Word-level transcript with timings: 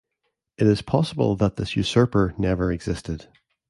It 0.57 0.65
is 0.65 0.81
possible 0.81 1.35
that 1.35 1.57
this 1.57 1.75
usurper 1.75 2.33
never 2.35 2.71
existed. 2.71 3.27